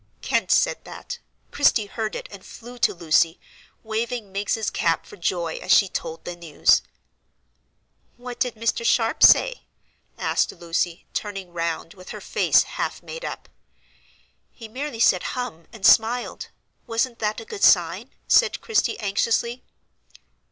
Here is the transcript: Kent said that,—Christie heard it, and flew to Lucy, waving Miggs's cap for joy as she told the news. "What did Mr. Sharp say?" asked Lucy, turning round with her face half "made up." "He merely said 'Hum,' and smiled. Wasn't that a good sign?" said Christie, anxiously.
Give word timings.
Kent 0.23 0.51
said 0.51 0.83
that,—Christie 0.83 1.85
heard 1.85 2.15
it, 2.15 2.27
and 2.31 2.43
flew 2.43 2.79
to 2.79 2.91
Lucy, 2.91 3.39
waving 3.83 4.31
Miggs's 4.31 4.71
cap 4.71 5.05
for 5.05 5.15
joy 5.15 5.59
as 5.61 5.71
she 5.71 5.87
told 5.87 6.25
the 6.25 6.35
news. 6.35 6.81
"What 8.17 8.39
did 8.39 8.55
Mr. 8.55 8.83
Sharp 8.83 9.21
say?" 9.21 9.67
asked 10.17 10.51
Lucy, 10.53 11.05
turning 11.13 11.53
round 11.53 11.93
with 11.93 12.09
her 12.09 12.19
face 12.19 12.63
half 12.63 13.03
"made 13.03 13.23
up." 13.23 13.47
"He 14.51 14.67
merely 14.67 14.99
said 14.99 15.21
'Hum,' 15.37 15.67
and 15.71 15.85
smiled. 15.85 16.49
Wasn't 16.87 17.19
that 17.19 17.39
a 17.39 17.45
good 17.45 17.63
sign?" 17.63 18.09
said 18.27 18.59
Christie, 18.59 18.99
anxiously. 18.99 19.63